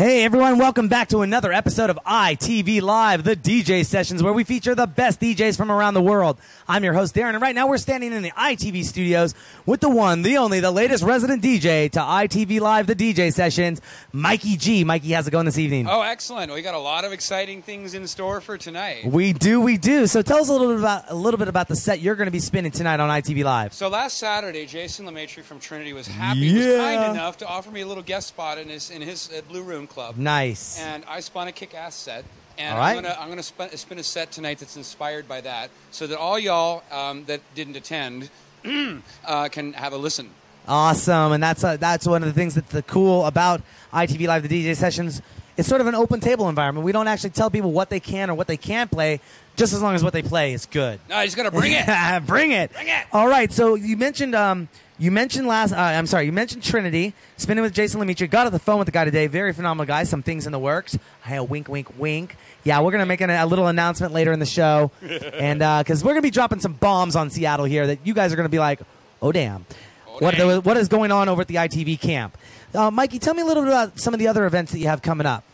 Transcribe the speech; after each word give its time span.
Hey 0.00 0.24
everyone, 0.24 0.56
welcome 0.56 0.88
back 0.88 1.08
to 1.08 1.20
another 1.20 1.52
episode 1.52 1.90
of 1.90 1.98
ITV 2.06 2.80
Live, 2.80 3.22
the 3.22 3.36
DJ 3.36 3.84
sessions 3.84 4.22
where 4.22 4.32
we 4.32 4.44
feature 4.44 4.74
the 4.74 4.86
best 4.86 5.20
DJs 5.20 5.58
from 5.58 5.70
around 5.70 5.92
the 5.92 6.00
world. 6.00 6.38
I'm 6.66 6.82
your 6.84 6.94
host 6.94 7.14
Darren, 7.14 7.34
and 7.34 7.42
right 7.42 7.54
now 7.54 7.68
we're 7.68 7.76
standing 7.76 8.14
in 8.14 8.22
the 8.22 8.30
ITV 8.30 8.82
studios 8.84 9.34
with 9.66 9.80
the 9.80 9.90
one, 9.90 10.22
the 10.22 10.38
only, 10.38 10.60
the 10.60 10.70
latest 10.70 11.04
resident 11.04 11.42
DJ 11.42 11.90
to 11.90 11.98
ITV 11.98 12.60
Live, 12.60 12.86
the 12.86 12.94
DJ 12.94 13.30
sessions, 13.30 13.82
Mikey 14.10 14.56
G. 14.56 14.84
Mikey, 14.84 15.12
how's 15.12 15.28
it 15.28 15.32
going 15.32 15.44
this 15.44 15.58
evening? 15.58 15.86
Oh, 15.86 16.00
excellent. 16.00 16.50
We 16.50 16.62
got 16.62 16.72
a 16.72 16.78
lot 16.78 17.04
of 17.04 17.12
exciting 17.12 17.60
things 17.60 17.92
in 17.92 18.06
store 18.06 18.40
for 18.40 18.56
tonight. 18.56 19.04
We 19.04 19.34
do, 19.34 19.60
we 19.60 19.76
do. 19.76 20.06
So 20.06 20.22
tell 20.22 20.38
us 20.38 20.48
a 20.48 20.52
little 20.52 20.68
bit 20.68 20.78
about 20.78 21.10
a 21.10 21.14
little 21.14 21.36
bit 21.36 21.48
about 21.48 21.68
the 21.68 21.76
set 21.76 22.00
you're 22.00 22.16
going 22.16 22.26
to 22.26 22.32
be 22.32 22.40
spinning 22.40 22.72
tonight 22.72 23.00
on 23.00 23.10
ITV 23.10 23.44
Live. 23.44 23.74
So 23.74 23.90
last 23.90 24.16
Saturday, 24.16 24.64
Jason 24.64 25.04
Lematri 25.04 25.42
from 25.42 25.60
Trinity 25.60 25.92
was 25.92 26.06
happy, 26.06 26.54
was 26.56 26.64
kind 26.64 27.12
enough 27.12 27.36
to 27.36 27.46
offer 27.46 27.70
me 27.70 27.82
a 27.82 27.86
little 27.86 28.02
guest 28.02 28.28
spot 28.28 28.56
in 28.56 28.70
his 28.70 28.88
in 28.90 29.02
his 29.02 29.28
uh, 29.36 29.42
Blue 29.46 29.62
Room 29.62 29.88
Club. 29.90 30.16
Nice. 30.16 30.80
And 30.80 31.04
I 31.06 31.20
spun 31.20 31.48
a 31.48 31.52
kick-ass 31.52 31.94
set. 31.94 32.24
And 32.56 32.74
All 32.74 32.80
right. 32.80 32.96
I'm 32.96 33.02
gonna 33.02 33.16
I'm 33.18 33.28
gonna 33.28 33.42
spin, 33.42 33.76
spin 33.76 33.98
a 33.98 34.02
set 34.02 34.30
tonight 34.32 34.58
that's 34.58 34.76
inspired 34.76 35.26
by 35.26 35.40
that, 35.42 35.70
so 35.90 36.06
that 36.06 36.18
all 36.18 36.38
y'all 36.38 36.82
um, 36.90 37.24
that 37.24 37.40
didn't 37.54 37.76
attend 37.76 38.28
uh, 39.26 39.48
can 39.48 39.72
have 39.72 39.92
a 39.92 39.96
listen. 39.96 40.30
Awesome, 40.68 41.32
and 41.32 41.42
that's 41.42 41.64
uh, 41.64 41.76
that's 41.78 42.06
one 42.06 42.22
of 42.22 42.28
the 42.28 42.34
things 42.34 42.54
that's 42.54 42.70
the 42.70 42.82
cool 42.82 43.24
about 43.24 43.62
ITV 43.92 44.26
Live, 44.26 44.46
the 44.46 44.66
DJ 44.66 44.76
sessions. 44.76 45.22
It's 45.56 45.68
sort 45.68 45.80
of 45.80 45.86
an 45.86 45.94
open 45.94 46.20
table 46.20 46.48
environment. 46.48 46.84
We 46.84 46.92
don't 46.92 47.08
actually 47.08 47.30
tell 47.30 47.50
people 47.50 47.72
what 47.72 47.90
they 47.90 48.00
can 48.00 48.30
or 48.30 48.34
what 48.34 48.46
they 48.46 48.56
can't 48.56 48.90
play, 48.90 49.20
just 49.56 49.72
as 49.72 49.82
long 49.82 49.94
as 49.94 50.04
what 50.04 50.12
they 50.12 50.22
play 50.22 50.52
is 50.52 50.66
good. 50.66 51.00
No, 51.08 51.18
he's 51.20 51.34
gonna 51.34 51.50
bring 51.50 51.72
it. 51.72 51.86
bring 52.26 52.52
it. 52.52 52.72
Bring 52.72 52.88
it. 52.88 53.06
All 53.12 53.26
right. 53.26 53.50
So 53.52 53.74
you 53.74 53.96
mentioned 53.96 54.34
um, 54.34 54.68
you 55.00 55.10
mentioned 55.10 55.48
last. 55.48 55.72
Uh, 55.72 55.76
I'm 55.78 56.06
sorry. 56.06 56.26
You 56.26 56.32
mentioned 56.32 56.62
Trinity 56.62 57.14
spinning 57.36 57.62
with 57.62 57.72
Jason 57.74 57.98
Lemitri. 58.00 58.28
Got 58.28 58.46
off 58.46 58.52
the 58.52 58.58
phone 58.60 58.78
with 58.78 58.86
the 58.86 58.92
guy 58.92 59.04
today. 59.04 59.26
Very 59.26 59.52
phenomenal 59.52 59.86
guy. 59.86 60.04
Some 60.04 60.22
things 60.22 60.46
in 60.46 60.52
the 60.52 60.58
works. 60.58 60.96
Hey, 61.24 61.36
a 61.36 61.42
wink, 61.42 61.68
wink, 61.68 61.88
wink. 61.98 62.36
Yeah, 62.62 62.80
we're 62.80 62.92
gonna 62.92 63.06
make 63.06 63.20
an, 63.20 63.30
a 63.30 63.46
little 63.46 63.66
announcement 63.66 64.12
later 64.12 64.30
in 64.32 64.38
the 64.38 64.46
show, 64.46 64.92
and 65.02 65.58
because 65.84 66.04
we're 66.04 66.12
gonna 66.12 66.22
be 66.22 66.30
dropping 66.30 66.60
some 66.60 66.74
bombs 66.74 67.16
on 67.16 67.30
Seattle 67.30 67.64
here 67.64 67.86
that 67.88 67.98
you 68.06 68.14
guys 68.14 68.32
are 68.32 68.36
gonna 68.36 68.48
be 68.48 68.58
like, 68.60 68.80
oh 69.22 69.32
damn. 69.32 69.64
Oh, 70.06 70.18
What, 70.18 70.36
the, 70.36 70.60
what 70.60 70.76
is 70.76 70.88
going 70.88 71.10
on 71.12 71.28
over 71.28 71.40
at 71.42 71.48
the 71.48 71.54
ITV 71.56 71.98
camp? 72.00 72.36
Uh, 72.74 72.90
Mikey, 72.90 73.18
tell 73.18 73.32
me 73.34 73.42
a 73.42 73.46
little 73.46 73.62
bit 73.62 73.72
about 73.72 73.98
some 73.98 74.12
of 74.12 74.20
the 74.20 74.28
other 74.28 74.44
events 74.44 74.70
that 74.72 74.78
you 74.78 74.86
have 74.88 75.02
coming 75.02 75.26
up. 75.26 75.44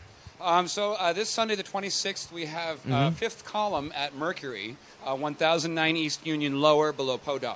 Um, 0.41 0.67
so 0.67 0.93
uh, 0.93 1.13
this 1.13 1.29
Sunday, 1.29 1.55
the 1.55 1.63
26th, 1.63 2.31
we 2.31 2.45
have 2.45 2.77
Mm-hmm. 2.79 2.91
uh, 2.93 3.11
fifth 3.11 3.43
column 3.45 3.91
at 3.95 4.13
Mercury, 4.15 4.75
uh, 5.05 5.15
1009 5.15 5.95
East 5.97 6.25
Union 6.27 6.59
Lower, 6.61 6.91
below 6.91 7.17
Podog. 7.17 7.55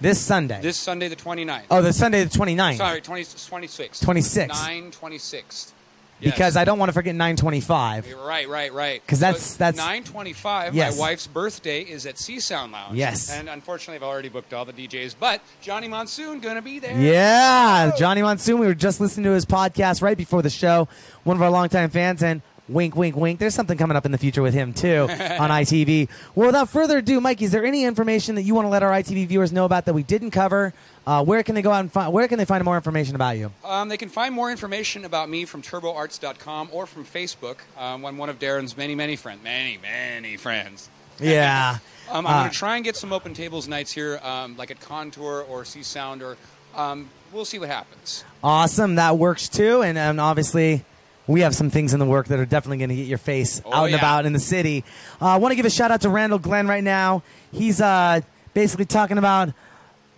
This 0.00 0.20
Sunday. 0.20 0.60
This 0.60 0.76
Sunday, 0.76 1.08
the 1.08 1.16
29th. 1.16 1.62
oh, 1.70 1.82
the 1.82 1.92
Sunday 1.92 2.24
the 2.24 2.30
29th. 2.38 2.76
Sorry, 2.76 3.00
20, 3.00 3.22
26th. 3.24 4.04
26th. 4.04 4.48
9 4.48 4.90
26th. 4.90 5.72
Because 6.18 6.56
I 6.56 6.64
don't 6.64 6.78
want 6.78 6.88
to 6.88 6.94
forget 6.94 7.14
925. 7.14 8.10
Right, 8.26 8.48
right, 8.48 8.72
right. 8.72 9.02
Because 9.04 9.20
that's- 9.20 9.42
So 9.42 9.58
that's- 9.58 9.76
925. 9.76 10.74
Yes. 10.74 10.96
My 10.96 11.00
wife's 11.00 11.26
birthday 11.26 11.82
is 11.82 12.06
at 12.06 12.18
See 12.18 12.40
Sound 12.40 12.72
Lounge. 12.72 12.96
Yes. 12.96 13.30
And 13.30 13.50
unfortunately, 13.50 13.96
I've 13.96 14.10
already 14.10 14.30
booked 14.30 14.54
all 14.54 14.64
the 14.64 14.72
DJs, 14.72 15.14
but 15.20 15.42
Johnny 15.60 15.88
Monsoon 15.88 16.40
gonna 16.40 16.62
be 16.62 16.78
there. 16.78 16.98
Yeah, 16.98 17.92
Johnny 17.98 18.22
Monsoon. 18.22 18.58
We 18.58 18.66
were 18.66 18.72
just 18.74 18.98
listening 18.98 19.24
to 19.24 19.32
his 19.32 19.44
podcast 19.44 20.00
right 20.00 20.16
before 20.16 20.40
the 20.40 20.48
show. 20.48 20.88
One 21.24 21.36
of 21.36 21.42
our 21.42 21.50
longtime 21.50 21.90
fans, 21.90 22.22
and 22.22 22.40
wink, 22.68 22.96
wink, 22.96 23.16
wink. 23.16 23.38
There's 23.38 23.54
something 23.54 23.78
coming 23.78 23.96
up 23.96 24.04
in 24.06 24.12
the 24.12 24.18
future 24.18 24.42
with 24.42 24.54
him 24.54 24.72
too 24.72 25.02
on 25.10 25.50
ITV. 25.50 26.08
Well, 26.34 26.48
without 26.48 26.68
further 26.68 26.98
ado, 26.98 27.20
Mike, 27.20 27.40
is 27.42 27.52
there 27.52 27.64
any 27.64 27.84
information 27.84 28.34
that 28.36 28.42
you 28.42 28.54
want 28.54 28.64
to 28.66 28.70
let 28.70 28.82
our 28.82 28.90
ITV 28.90 29.26
viewers 29.28 29.52
know 29.52 29.64
about 29.64 29.84
that 29.86 29.94
we 29.94 30.02
didn't 30.02 30.30
cover? 30.32 30.72
Uh, 31.06 31.24
where 31.24 31.42
can 31.44 31.54
they 31.54 31.62
go 31.62 31.70
out 31.70 31.80
and 31.80 31.92
find? 31.92 32.12
Where 32.12 32.26
can 32.26 32.38
they 32.38 32.44
find 32.44 32.64
more 32.64 32.76
information 32.76 33.14
about 33.14 33.36
you? 33.38 33.52
Um, 33.64 33.88
they 33.88 33.96
can 33.96 34.08
find 34.08 34.34
more 34.34 34.50
information 34.50 35.04
about 35.04 35.28
me 35.28 35.44
from 35.44 35.62
turboarts.com 35.62 36.70
or 36.72 36.86
from 36.86 37.04
Facebook. 37.04 37.58
Um, 37.78 38.04
I'm 38.04 38.18
one 38.18 38.28
of 38.28 38.38
Darren's 38.38 38.76
many, 38.76 38.94
many 38.94 39.16
friends. 39.16 39.42
Many, 39.44 39.78
many 39.78 40.36
friends. 40.36 40.88
Yeah. 41.20 41.78
Um, 42.08 42.24
I'm 42.24 42.26
Uh, 42.26 42.38
going 42.42 42.50
to 42.52 42.56
try 42.56 42.76
and 42.76 42.84
get 42.84 42.94
some 42.94 43.12
open 43.12 43.34
tables 43.34 43.66
nights 43.66 43.90
here, 43.90 44.20
um, 44.22 44.56
like 44.56 44.70
at 44.70 44.78
Contour 44.80 45.44
or 45.50 45.64
See 45.64 45.82
Sound, 45.82 46.22
or 46.22 46.36
um, 46.76 47.10
we'll 47.32 47.44
see 47.44 47.58
what 47.58 47.68
happens. 47.68 48.22
Awesome. 48.44 48.94
That 48.94 49.18
works 49.18 49.48
too. 49.48 49.82
And, 49.82 49.98
and 49.98 50.20
obviously, 50.20 50.84
we 51.26 51.40
have 51.40 51.54
some 51.54 51.70
things 51.70 51.92
in 51.92 51.98
the 52.00 52.06
work 52.06 52.28
that 52.28 52.38
are 52.38 52.46
definitely 52.46 52.78
going 52.78 52.90
to 52.90 52.96
get 52.96 53.06
your 53.06 53.18
face 53.18 53.60
Oh, 53.64 53.72
out 53.72 53.84
and 53.84 53.92
yeah. 53.92 53.98
about 53.98 54.26
in 54.26 54.32
the 54.32 54.38
city. 54.38 54.84
Uh, 55.20 55.26
I 55.26 55.36
want 55.36 55.52
to 55.52 55.56
give 55.56 55.66
a 55.66 55.70
shout 55.70 55.90
out 55.90 56.00
to 56.02 56.08
Randall 56.08 56.38
Glenn 56.38 56.68
right 56.68 56.84
now. 56.84 57.22
He's 57.52 57.80
uh, 57.80 58.20
basically 58.54 58.84
talking 58.84 59.18
about 59.18 59.52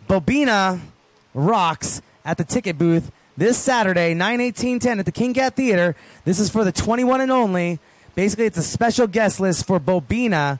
Bobina 0.08 0.80
Rocks 1.34 2.02
at 2.24 2.36
the 2.38 2.44
ticket 2.44 2.78
booth 2.78 3.10
this 3.36 3.56
Saturday, 3.58 4.14
9 4.14 4.40
18 4.40 4.78
10 4.80 4.98
at 4.98 5.04
the 5.06 5.12
King 5.12 5.34
Cat 5.34 5.54
Theater. 5.54 5.94
This 6.24 6.40
is 6.40 6.50
for 6.50 6.64
the 6.64 6.72
21 6.72 7.20
and 7.20 7.30
only. 7.30 7.78
Basically, 8.14 8.46
it's 8.46 8.58
a 8.58 8.62
special 8.62 9.06
guest 9.06 9.38
list 9.40 9.66
for 9.66 9.78
Bobina. 9.78 10.58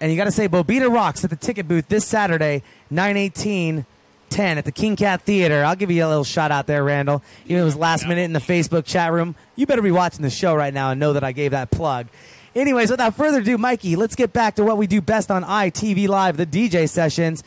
And 0.00 0.12
you 0.12 0.16
got 0.16 0.24
to 0.24 0.30
say 0.32 0.48
Bobina 0.48 0.92
Rocks 0.92 1.24
at 1.24 1.30
the 1.30 1.36
ticket 1.36 1.66
booth 1.66 1.88
this 1.88 2.06
Saturday, 2.06 2.62
9 2.90 3.16
18 3.16 3.84
10 4.30 4.58
at 4.58 4.64
the 4.64 4.72
King 4.72 4.96
Cat 4.96 5.22
Theater. 5.22 5.64
I'll 5.64 5.76
give 5.76 5.90
you 5.90 6.04
a 6.04 6.08
little 6.08 6.24
shout 6.24 6.50
out 6.50 6.66
there, 6.66 6.84
Randall. 6.84 7.22
Even 7.44 7.56
if 7.56 7.62
it 7.62 7.64
was 7.64 7.76
last 7.76 8.06
minute 8.06 8.22
in 8.22 8.32
the 8.32 8.40
Facebook 8.40 8.84
chat 8.84 9.12
room. 9.12 9.34
You 9.56 9.66
better 9.66 9.82
be 9.82 9.90
watching 9.90 10.22
the 10.22 10.30
show 10.30 10.54
right 10.54 10.72
now 10.72 10.90
and 10.90 11.00
know 11.00 11.12
that 11.12 11.24
I 11.24 11.32
gave 11.32 11.50
that 11.52 11.70
plug. 11.70 12.06
Anyways, 12.54 12.90
without 12.90 13.14
further 13.14 13.40
ado, 13.40 13.58
Mikey, 13.58 13.96
let's 13.96 14.16
get 14.16 14.32
back 14.32 14.56
to 14.56 14.64
what 14.64 14.76
we 14.78 14.86
do 14.86 15.00
best 15.00 15.30
on 15.30 15.44
ITV 15.44 16.08
Live, 16.08 16.36
the 16.36 16.46
DJ 16.46 16.88
sessions. 16.88 17.44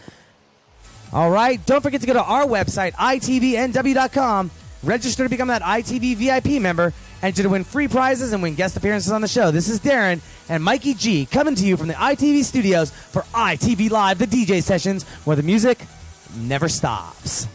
All 1.14 1.30
right. 1.30 1.64
Don't 1.66 1.81
forget 1.81 2.02
to 2.02 2.08
go 2.08 2.14
to 2.14 2.24
our 2.24 2.46
website, 2.46 2.94
itvnw.com. 2.94 4.52
Register 4.84 5.24
to 5.24 5.30
become 5.30 5.50
that 5.50 5.62
ITV 5.62 6.16
VIP 6.16 6.62
member. 6.62 6.94
Enter 7.22 7.44
to 7.44 7.50
win 7.50 7.63
free 7.63 7.88
prizes 7.88 8.34
and 8.34 8.42
win 8.42 8.56
guest 8.56 8.75
appearances 8.75 9.12
on 9.12 9.22
the 9.22 9.28
show. 9.28 9.52
This 9.52 9.69
is 9.69 9.80
Darren 9.80 10.22
and 10.50 10.63
Mikey 10.63 10.96
G 10.96 11.28
coming 11.28 11.53
to 11.56 11.66
you 11.66 11.78
from 11.78 11.88
the 11.88 11.94
ITV 11.94 12.44
studios 12.44 12.90
for 12.90 13.22
ITV 13.34 13.92
Live, 13.92 14.18
the 14.18 14.25
DJ 14.25 14.63
sessions, 14.63 15.03
where 15.24 15.36
the 15.36 15.44
music 15.44 15.86
never 16.36 16.69
stops. 16.69 17.47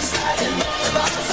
decided 0.00 0.48
all 0.66 0.88
about 0.88 1.29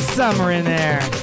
Summer 0.00 0.50
in 0.50 0.64
there. 0.64 1.19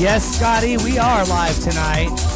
Yes, 0.00 0.36
Scotty, 0.38 0.78
we 0.78 0.96
are 0.96 1.26
live 1.26 1.60
tonight. 1.60 2.29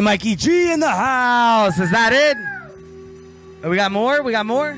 Mikey 0.00 0.36
G 0.36 0.72
in 0.72 0.80
the 0.80 0.90
house. 0.90 1.78
Is 1.78 1.90
that 1.90 2.12
it? 2.12 2.36
Oh, 3.64 3.70
we 3.70 3.76
got 3.76 3.92
more? 3.92 4.22
We 4.22 4.32
got 4.32 4.46
more? 4.46 4.76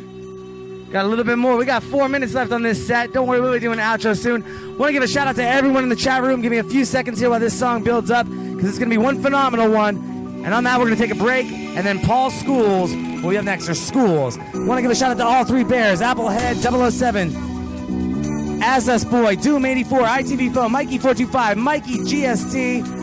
Got 0.91 1.07
a 1.07 1.09
little 1.09 1.25
bit 1.25 1.39
more. 1.39 1.57
We 1.57 1.65
got 1.65 1.83
four 1.83 2.09
minutes 2.09 2.35
left 2.35 2.53
on 2.53 2.62
this 2.62 2.87
set. 2.87 3.12
Don't 3.12 3.27
worry, 3.27 3.41
we'll 3.41 3.53
be 3.53 3.59
doing 3.59 3.79
an 3.79 3.85
outro 3.85 4.17
soon. 4.17 4.43
Want 4.79 4.91
to 4.91 4.93
give 4.93 5.03
a 5.03 5.09
shout 5.09 5.27
out 5.27 5.37
to 5.37 5.45
everyone 5.45 5.83
in 5.83 5.89
the 5.89 5.97
chat 5.97 6.23
room. 6.23 6.41
Give 6.41 6.51
me 6.51 6.59
a 6.59 6.65
few 6.65 6.85
seconds 6.85 7.19
here 7.19 7.31
while 7.31 7.41
this 7.41 7.59
song 7.59 7.83
builds 7.83 8.11
up 8.11 8.27
because 8.29 8.69
it's 8.69 8.79
going 8.79 8.91
to 8.91 8.95
be 8.95 8.99
one 8.99 9.23
phenomenal 9.23 9.71
one. 9.71 9.97
And 10.45 10.53
on 10.53 10.65
that, 10.65 10.79
we're 10.79 10.87
going 10.87 10.97
to 10.97 11.03
take 11.03 11.15
a 11.15 11.19
break. 11.19 11.47
And 11.47 11.87
then 11.87 12.01
Paul 12.01 12.31
Schools, 12.31 12.93
what 12.95 13.31
we 13.31 13.35
have 13.35 13.45
next 13.45 13.69
are 13.69 13.75
Schools. 13.75 14.39
Want 14.55 14.79
to 14.79 14.83
give 14.83 14.91
a 14.91 14.95
shout 14.95 15.11
out 15.11 15.17
to 15.17 15.25
all 15.25 15.45
three 15.45 15.65
bears 15.65 16.01
Applehead 16.01 16.57
007, 16.57 17.31
Asus 18.61 19.11
Boy, 19.11 19.37
Doom 19.37 19.65
84, 19.65 20.01
ITV 20.01 20.55
Phone, 20.55 20.71
Mikey 20.73 20.99
425, 20.99 21.57
Mikey 21.57 21.99
GST. 21.99 22.94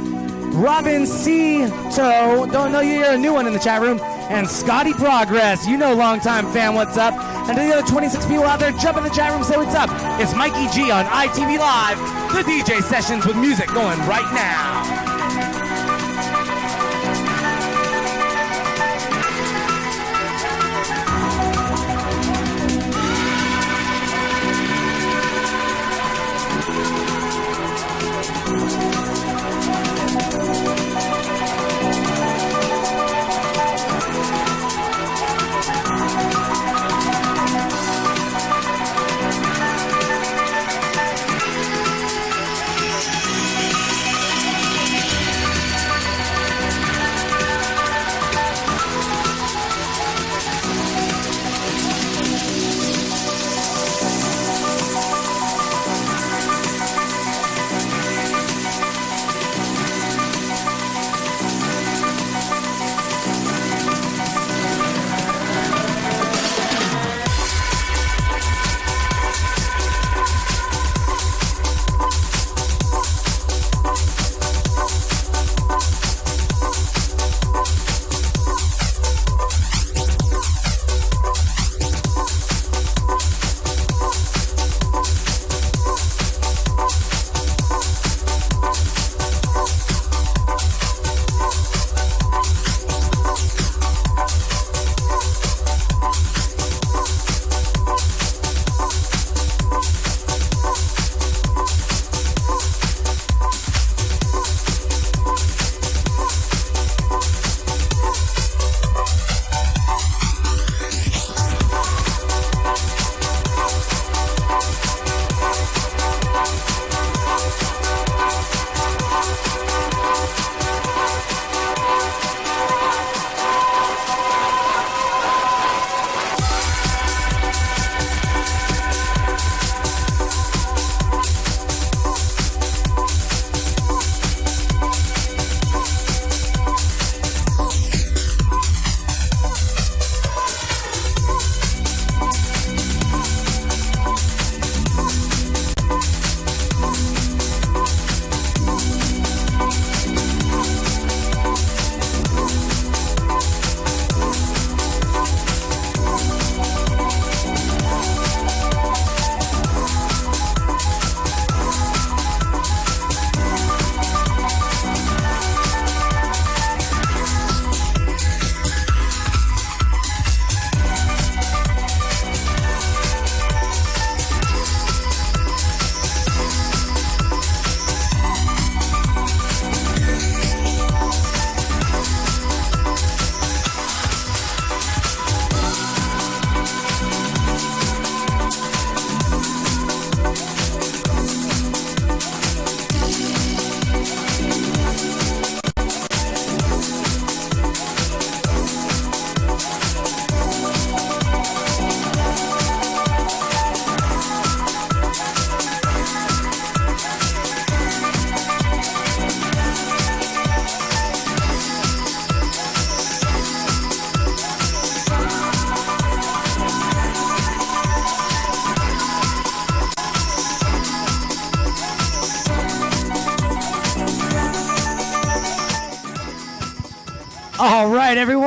Robin 0.53 1.05
C. 1.05 1.65
Toe. 1.95 2.47
Don't 2.51 2.71
know 2.71 2.81
you. 2.81 2.93
you're 2.95 3.13
a 3.13 3.17
new 3.17 3.33
one 3.33 3.47
in 3.47 3.53
the 3.53 3.59
chat 3.59 3.81
room. 3.81 3.99
And 4.29 4.47
Scotty 4.47 4.93
Progress. 4.93 5.67
You 5.67 5.77
know, 5.77 5.93
longtime 5.93 6.51
fan, 6.51 6.75
what's 6.75 6.97
up? 6.97 7.13
And 7.47 7.57
to 7.57 7.63
the 7.63 7.73
other 7.73 7.87
26 7.87 8.25
people 8.25 8.43
out 8.43 8.59
there, 8.59 8.71
jump 8.73 8.97
in 8.97 9.03
the 9.03 9.09
chat 9.09 9.31
room, 9.31 9.43
say 9.43 9.57
what's 9.57 9.75
up. 9.75 9.89
It's 10.19 10.35
Mikey 10.35 10.67
G 10.73 10.91
on 10.91 11.05
ITV 11.05 11.57
Live, 11.57 11.97
the 12.33 12.43
DJ 12.49 12.81
sessions 12.83 13.25
with 13.25 13.35
music 13.35 13.67
going 13.67 13.99
right 13.99 14.31
now. 14.33 15.00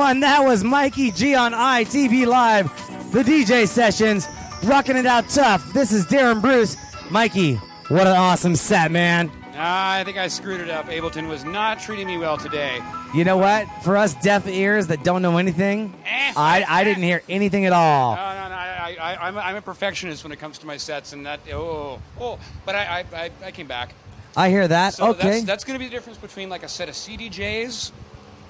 Everyone. 0.05 0.19
That 0.21 0.43
was 0.43 0.63
Mikey 0.63 1.09
G 1.11 1.33
on 1.33 1.51
ITV 1.51 2.27
Live, 2.27 2.67
the 3.11 3.23
DJ 3.23 3.67
sessions, 3.67 4.27
rocking 4.63 4.97
it 4.97 5.07
out 5.07 5.27
tough. 5.29 5.73
This 5.73 5.91
is 5.91 6.05
Darren 6.05 6.41
Bruce. 6.41 6.77
Mikey, 7.09 7.55
What 7.87 8.05
an 8.05 8.15
awesome 8.15 8.55
set, 8.55 8.91
man. 8.91 9.31
Ah, 9.55 9.95
I 9.95 10.03
think 10.03 10.17
I 10.17 10.27
screwed 10.27 10.61
it 10.61 10.69
up. 10.69 10.89
Ableton 10.89 11.27
was 11.27 11.43
not 11.43 11.79
treating 11.79 12.05
me 12.05 12.19
well 12.19 12.37
today. 12.37 12.83
You 13.15 13.23
know 13.23 13.37
what? 13.37 13.67
For 13.83 13.97
us 13.97 14.13
deaf 14.21 14.47
ears 14.47 14.85
that 14.87 15.03
don't 15.03 15.23
know 15.23 15.37
anything, 15.37 15.91
Eh. 16.05 16.33
I, 16.37 16.63
I 16.67 16.83
didn't 16.83 17.03
hear 17.03 17.23
anything 17.27 17.65
at 17.65 17.73
all. 17.73 18.15
No, 18.15 18.21
no, 18.21 18.49
no. 18.49 18.55
I, 18.55 18.97
I, 18.99 19.27
I'm, 19.27 19.37
a, 19.37 19.39
I'm 19.39 19.55
a 19.55 19.61
perfectionist 19.61 20.23
when 20.23 20.31
it 20.31 20.37
comes 20.37 20.59
to 20.59 20.67
my 20.67 20.77
sets, 20.77 21.13
and 21.13 21.25
that. 21.25 21.39
Oh, 21.51 21.99
oh. 22.19 22.37
But 22.63 22.75
I, 22.75 23.05
I, 23.11 23.17
I, 23.23 23.31
I 23.45 23.51
came 23.51 23.65
back. 23.65 23.95
I 24.37 24.49
hear 24.49 24.67
that. 24.67 24.93
So 24.93 25.07
okay. 25.11 25.29
that's, 25.29 25.43
that's 25.45 25.63
going 25.63 25.79
to 25.79 25.83
be 25.83 25.89
the 25.89 25.95
difference 25.95 26.19
between 26.19 26.49
like 26.49 26.61
a 26.61 26.69
set 26.69 26.89
of 26.89 26.95
CDJs 26.95 27.91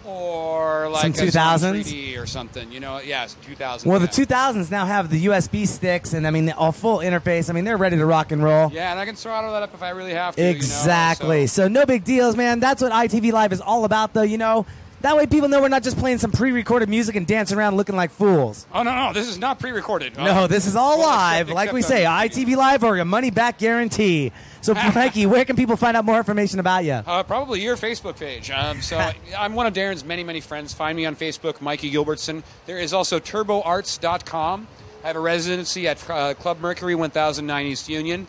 or 0.06 0.89
like 0.89 1.14
2000s? 1.14 1.84
3D 1.84 2.22
or 2.22 2.26
something. 2.26 2.72
You 2.72 2.80
know, 2.80 2.99
yes, 2.99 3.36
2000. 3.45 3.89
well, 3.89 3.99
the 3.99 4.08
2000s 4.08 4.70
now 4.72 4.86
have 4.86 5.10
the 5.10 5.26
USB 5.26 5.68
sticks, 5.68 6.14
and 6.14 6.26
I 6.28 6.32
mean, 6.32 6.53
a 6.58 6.72
full 6.72 6.99
interface. 6.99 7.49
I 7.49 7.53
mean, 7.53 7.66
they're 7.66 7.78
ready 7.78 7.97
to 7.97 8.06
rock 8.06 8.32
and 8.32 8.43
roll. 8.43 8.72
Yeah, 8.72 8.91
and 8.91 8.99
I 8.99 9.06
can 9.06 9.16
throttle 9.16 9.51
that 9.53 9.64
up 9.64 9.74
if 9.74 9.82
I 9.84 9.89
really 9.89 10.14
have 10.14 10.36
to. 10.36 10.41
you 10.41 10.47
know, 10.47 10.56
Exactly. 10.56 11.47
so- 11.47 11.64
so. 11.64 11.68
no 11.68 11.86
big 11.86 12.03
deals, 12.03 12.36
man. 12.36 12.60
That's 12.60 12.82
what 12.82 12.91
ITV 12.91 13.32
Live 13.32 13.51
is 13.53 13.62
all 13.62 13.86
about, 13.86 14.14
though. 14.14 14.22
You 14.22 14.38
know, 14.38 14.66
that 15.06 15.16
way 15.16 15.28
people 15.28 15.47
know 15.47 15.62
we're 15.62 15.68
not 15.68 15.84
just 15.84 15.97
playing 15.97 16.18
some 16.18 16.32
pre-recorded 16.32 16.89
music 16.89 17.16
and 17.16 17.28
dancing 17.28 17.58
around 17.58 17.78
looking 17.78 17.95
like 17.95 18.10
fools. 18.10 18.66
Oh 18.74 18.82
no, 18.82 18.95
no, 18.95 19.14
this 19.14 19.28
is 19.28 19.38
not 19.38 19.60
pre-recorded. 19.60 20.18
No, 20.18 20.47
this 20.47 20.66
is 20.66 20.76
all 20.76 20.97
Well, 20.97 21.08
live, 21.08 21.49
like 21.49 21.72
we 21.72 21.82
say, 21.82 22.06
ITV 22.06 22.56
Live 22.56 22.84
or 22.84 22.97
a 22.97 23.06
money 23.06 23.30
back 23.30 23.60
guarantee. 23.60 24.32
So, 24.62 24.74
Mikey, 24.95 25.28
where 25.28 25.45
can 25.45 25.56
people 25.56 25.76
find 25.76 25.95
out 25.95 26.06
more 26.06 26.18
information 26.18 26.60
about 26.60 26.86
you? 26.86 26.93
Uh, 26.93 27.22
probably 27.22 27.62
your 27.62 27.78
Facebook 27.78 28.20
page. 28.20 28.49
Um, 28.49 28.82
so 28.82 28.97
I'm 29.38 29.53
one 29.53 29.68
of 29.68 29.74
Darren's 29.74 30.03
many, 30.03 30.24
many 30.24 30.41
friends. 30.41 30.74
Find 30.74 30.95
me 30.97 31.06
on 31.06 31.16
Facebook, 31.16 31.62
Mikey 31.62 31.91
Gilbertson. 31.91 32.41
There 32.66 32.80
is 32.80 32.91
also 32.91 33.20
TurboArts.com. 33.20 34.68
I 35.03 35.08
have 35.08 35.16
a 35.16 35.20
residency 35.20 35.88
at 35.88 36.10
uh, 36.10 36.34
Club 36.34 36.60
Mercury 36.62 36.95
1009 36.95 37.66
East 37.68 37.88
Union. 37.89 38.26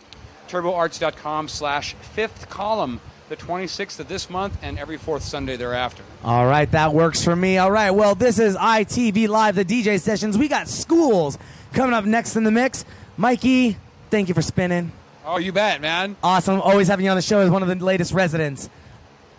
TurboArts.com 0.47 1.47
slash 1.47 1.93
fifth 1.95 2.49
column, 2.49 3.01
the 3.29 3.35
26th 3.35 3.99
of 3.99 4.07
this 4.07 4.29
month 4.29 4.57
and 4.61 4.79
every 4.79 4.97
fourth 4.97 5.23
Sunday 5.23 5.57
thereafter. 5.57 6.03
All 6.23 6.45
right, 6.45 6.69
that 6.71 6.93
works 6.93 7.23
for 7.23 7.35
me. 7.35 7.57
All 7.57 7.71
right, 7.71 7.91
well, 7.91 8.15
this 8.15 8.39
is 8.39 8.55
ITV 8.55 9.27
Live, 9.27 9.55
the 9.55 9.65
DJ 9.65 9.99
sessions. 9.99 10.37
We 10.37 10.47
got 10.47 10.67
schools 10.67 11.37
coming 11.73 11.93
up 11.93 12.05
next 12.05 12.35
in 12.35 12.43
the 12.43 12.51
mix. 12.51 12.85
Mikey, 13.17 13.77
thank 14.09 14.29
you 14.29 14.33
for 14.33 14.41
spinning. 14.41 14.91
Oh, 15.25 15.37
you 15.37 15.51
bet, 15.51 15.81
man. 15.81 16.15
Awesome. 16.23 16.61
Always 16.61 16.87
having 16.87 17.03
you 17.03 17.11
on 17.11 17.17
the 17.17 17.21
show 17.21 17.39
as 17.39 17.49
one 17.49 17.61
of 17.61 17.67
the 17.67 17.83
latest 17.83 18.13
residents. 18.13 18.69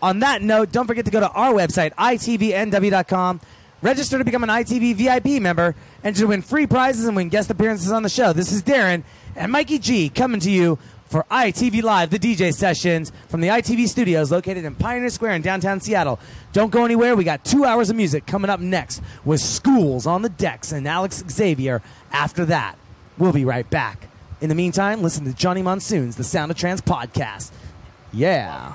On 0.02 0.18
that 0.18 0.42
note, 0.42 0.70
don't 0.70 0.86
forget 0.86 1.06
to 1.06 1.10
go 1.10 1.20
to 1.20 1.30
our 1.30 1.52
website, 1.52 1.94
itvnw.com. 1.94 3.40
Register 3.80 4.18
to 4.18 4.24
become 4.24 4.42
an 4.42 4.48
ITV 4.48 4.96
VIP 4.96 5.40
member 5.40 5.74
and 6.04 6.14
to 6.16 6.26
win 6.26 6.42
free 6.42 6.66
prizes 6.66 7.06
and 7.06 7.16
win 7.16 7.28
guest 7.28 7.48
appearances 7.48 7.90
on 7.90 8.02
the 8.02 8.08
show. 8.08 8.32
This 8.32 8.52
is 8.52 8.62
Darren 8.62 9.04
and 9.34 9.52
Mikey 9.52 9.78
G 9.78 10.08
coming 10.08 10.40
to 10.40 10.50
you 10.50 10.78
for 11.08 11.24
ITV 11.30 11.82
Live, 11.82 12.10
the 12.10 12.18
DJ 12.18 12.52
sessions 12.52 13.12
from 13.28 13.40
the 13.40 13.48
ITV 13.48 13.88
studios 13.88 14.30
located 14.30 14.64
in 14.64 14.74
Pioneer 14.74 15.08
Square 15.10 15.34
in 15.34 15.42
downtown 15.42 15.80
Seattle. 15.80 16.18
Don't 16.52 16.70
go 16.70 16.84
anywhere. 16.84 17.16
We 17.16 17.24
got 17.24 17.44
two 17.44 17.64
hours 17.64 17.90
of 17.90 17.96
music 17.96 18.26
coming 18.26 18.50
up 18.50 18.60
next 18.60 19.02
with 19.24 19.40
Schools 19.40 20.06
on 20.06 20.22
the 20.22 20.28
Decks 20.28 20.72
and 20.72 20.86
Alex 20.86 21.24
Xavier 21.30 21.82
after 22.12 22.44
that. 22.46 22.76
We'll 23.16 23.32
be 23.32 23.44
right 23.44 23.68
back. 23.68 24.08
In 24.40 24.48
the 24.48 24.54
meantime, 24.54 25.02
listen 25.02 25.24
to 25.24 25.32
Johnny 25.32 25.62
Monsoon's 25.62 26.16
The 26.16 26.24
Sound 26.24 26.50
of 26.50 26.56
Trance 26.56 26.80
podcast. 26.80 27.50
Yeah. 28.12 28.74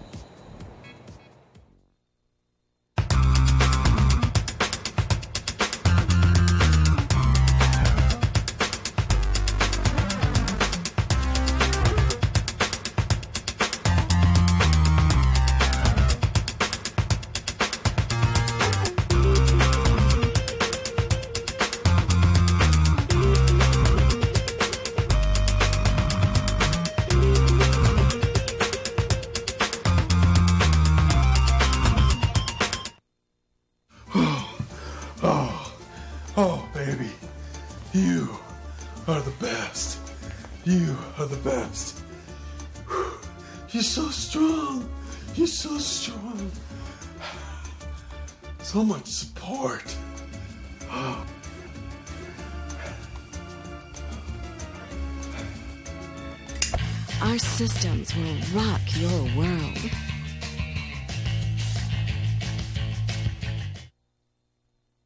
Systems 57.67 58.15
will 58.15 58.59
rock 58.59 58.81
your 58.95 59.21
world. 59.37 59.77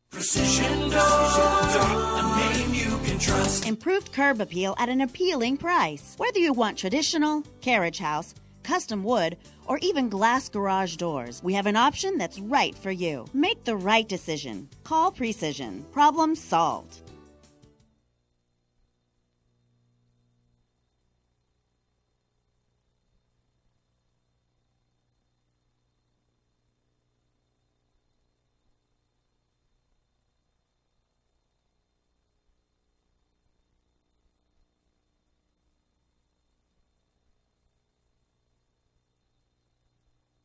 Precision 0.09 0.89
Door, 0.89 1.01
a 1.01 2.53
name 2.53 2.73
you 2.73 2.97
can 3.03 3.19
trust. 3.19 3.67
Improved 3.67 4.13
curb 4.13 4.39
appeal 4.39 4.73
at 4.77 4.87
an 4.87 5.01
appealing 5.01 5.57
price. 5.57 6.15
Whether 6.17 6.39
you 6.39 6.53
want 6.53 6.77
traditional, 6.77 7.43
carriage 7.59 7.99
house, 7.99 8.33
custom 8.63 9.03
wood, 9.03 9.35
or 9.65 9.77
even 9.79 10.07
glass 10.07 10.47
garage 10.47 10.95
doors, 10.95 11.43
we 11.43 11.53
have 11.55 11.65
an 11.65 11.75
option 11.75 12.17
that's 12.17 12.39
right 12.39 12.73
for 12.73 12.91
you. 12.91 13.25
Make 13.33 13.65
the 13.65 13.75
right 13.75 14.07
decision. 14.07 14.69
Call 14.85 15.11
Precision. 15.11 15.85
Problem 15.91 16.35
solved. 16.35 17.01